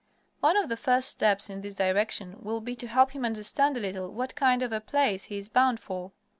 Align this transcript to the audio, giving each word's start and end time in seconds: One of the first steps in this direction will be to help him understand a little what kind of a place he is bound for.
One 0.39 0.57
of 0.57 0.67
the 0.67 0.77
first 0.77 1.09
steps 1.09 1.47
in 1.47 1.61
this 1.61 1.75
direction 1.75 2.37
will 2.41 2.59
be 2.59 2.73
to 2.73 2.87
help 2.87 3.11
him 3.11 3.23
understand 3.23 3.77
a 3.77 3.79
little 3.79 4.11
what 4.11 4.33
kind 4.33 4.63
of 4.63 4.71
a 4.73 4.81
place 4.81 5.25
he 5.25 5.37
is 5.37 5.47
bound 5.47 5.79
for. 5.79 6.11